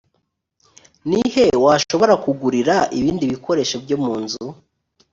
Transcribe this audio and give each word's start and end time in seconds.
ni 1.09 1.21
he 1.33 1.45
washoboraga 1.63 2.15
kugurira 2.25 2.75
ibindi 2.99 3.23
bikoresho 3.33 3.75
byo 3.83 3.97
mu 4.03 4.13
nzu 4.23 4.45